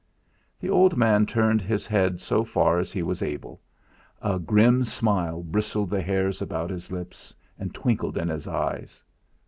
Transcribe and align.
The 0.59 0.67
old 0.71 0.97
man 0.97 1.27
turned 1.27 1.61
his 1.61 1.85
head 1.85 2.19
so 2.19 2.43
far 2.43 2.79
as 2.79 2.91
he 2.91 3.03
was 3.03 3.21
able; 3.21 3.61
a 4.19 4.39
grim 4.39 4.83
smile 4.83 5.43
bristled 5.43 5.91
the 5.91 6.01
hairs 6.01 6.41
about 6.41 6.71
his 6.71 6.91
lips, 6.91 7.35
and 7.59 7.71
twinkled 7.71 8.17
in 8.17 8.27
his 8.29 8.47
eyes. 8.47 9.03